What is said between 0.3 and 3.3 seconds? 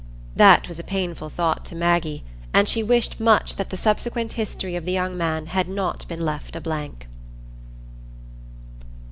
That was a painful thought to Maggie, and she wished